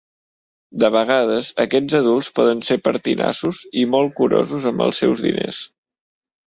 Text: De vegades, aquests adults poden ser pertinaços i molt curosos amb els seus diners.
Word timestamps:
De 0.83 0.89
vegades, 0.95 1.49
aquests 1.65 1.97
adults 2.01 2.31
poden 2.39 2.65
ser 2.71 2.79
pertinaços 2.89 3.63
i 3.83 3.87
molt 3.95 4.19
curosos 4.23 4.69
amb 4.73 4.87
els 4.89 5.05
seus 5.05 5.27
diners. 5.29 5.67